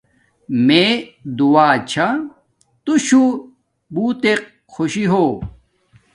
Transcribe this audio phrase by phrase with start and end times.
[0.65, 0.83] مے
[1.37, 2.07] دعا چھا
[2.83, 3.23] تو شو
[3.93, 4.39] بوتک
[4.73, 5.25] خوشی ہو